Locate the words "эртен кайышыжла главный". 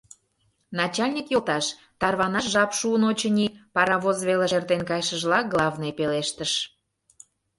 4.57-5.91